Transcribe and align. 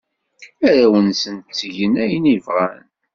Arraw-nsent 0.67 1.45
ttgen 1.49 1.93
ayen 2.03 2.25
ay 2.33 2.39
bɣan. 2.45 2.83